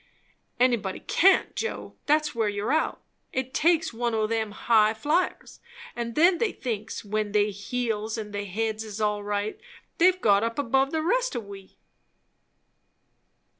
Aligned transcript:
"Anybody 0.59 1.01
can't, 1.01 1.55
Joe! 1.55 1.95
that's 2.07 2.33
where 2.33 2.49
you're 2.49 2.71
out. 2.73 3.03
It 3.31 3.53
takes 3.53 3.93
one 3.93 4.15
o' 4.15 4.25
them 4.25 4.51
highflyers. 4.51 5.59
And 5.95 6.15
then 6.15 6.39
they 6.39 6.51
thinks, 6.51 7.05
when 7.05 7.33
their 7.33 7.51
heels 7.51 8.17
and 8.17 8.33
their 8.33 8.47
heads 8.47 8.83
is 8.83 8.99
all 8.99 9.23
right, 9.23 9.61
they've 9.99 10.19
got 10.19 10.43
up 10.43 10.57
above 10.57 10.89
the 10.89 11.03
rest 11.03 11.35
of 11.35 11.45
we." 11.45 11.77